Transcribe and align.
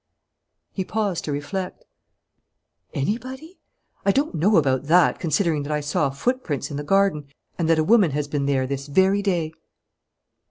He 0.71 0.83
paused 0.83 1.25
to 1.25 1.31
reflect. 1.31 1.85
"Anybody? 2.91 3.59
I 4.03 4.11
don't 4.11 4.33
know 4.33 4.57
about 4.57 4.85
that, 4.85 5.19
considering 5.19 5.61
that 5.61 5.71
I 5.71 5.79
saw 5.79 6.09
footprints 6.09 6.71
in 6.71 6.77
the 6.77 6.83
garden, 6.83 7.27
and 7.59 7.69
that 7.69 7.77
a 7.77 7.83
woman 7.83 8.09
has 8.09 8.27
been 8.27 8.47
there 8.47 8.65
this 8.65 8.87
very 8.87 9.21
day!" 9.21 9.53